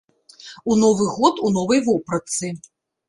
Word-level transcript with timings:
У 0.71 0.77
новы 0.83 1.05
год 1.19 1.43
у 1.49 1.53
новай 1.59 1.85
вопратцы. 1.91 2.53